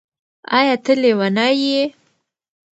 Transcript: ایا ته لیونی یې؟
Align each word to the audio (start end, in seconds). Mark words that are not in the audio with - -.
ایا 0.57 0.75
ته 0.83 0.93
لیونی 1.01 1.51
یې؟ 1.63 1.81